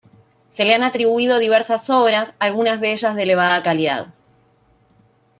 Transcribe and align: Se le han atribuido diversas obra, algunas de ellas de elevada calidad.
Se 0.49 0.65
le 0.65 0.73
han 0.73 0.81
atribuido 0.81 1.37
diversas 1.37 1.87
obra, 1.91 2.33
algunas 2.39 2.81
de 2.81 2.91
ellas 2.93 3.15
de 3.15 3.21
elevada 3.21 3.61
calidad. 3.61 4.07